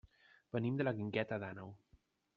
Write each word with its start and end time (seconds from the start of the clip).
Venim 0.57 0.79
de 0.79 0.87
la 0.87 0.95
Guingueta 1.01 1.41
d'Àneu. 1.45 1.73